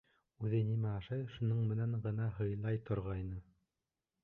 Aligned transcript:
Үҙе 0.45 0.61
нимә 0.69 0.93
ашай, 1.01 1.21
шуның 1.35 1.59
менән 1.73 1.95
генә 2.07 2.31
һыйлай 2.39 2.83
торғайны. 2.91 3.41